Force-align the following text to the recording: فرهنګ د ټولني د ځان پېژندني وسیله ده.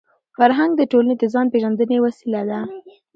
فرهنګ 0.37 0.71
د 0.77 0.81
ټولني 0.91 1.15
د 1.17 1.23
ځان 1.33 1.45
پېژندني 1.53 1.97
وسیله 2.05 2.41
ده. 2.49 2.59